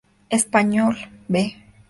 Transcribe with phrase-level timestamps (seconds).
[0.31, 0.97] Español
[1.27, 1.53] "B".